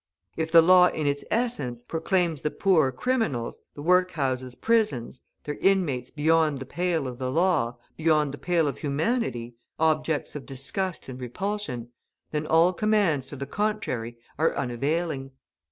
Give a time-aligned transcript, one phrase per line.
[0.35, 6.09] If the law in its essence proclaims the poor criminals, the workhouses prisons, their inmates
[6.09, 11.21] beyond the pale of the law, beyond the pale of humanity, objects of disgust and
[11.21, 11.89] repulsion,
[12.31, 15.33] then all commands to the contrary are unavailing.